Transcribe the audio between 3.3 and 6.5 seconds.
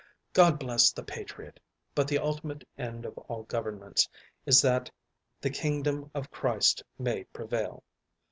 governments is that the Kingdom of